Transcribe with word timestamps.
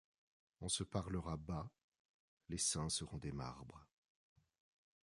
On 0.61 0.67
se 0.67 0.83
parlera 0.83 1.37
bas; 1.37 1.69
les 2.49 2.57
seins 2.57 2.89
seront 2.89 3.19
des 3.19 3.31
marbres 3.31 3.87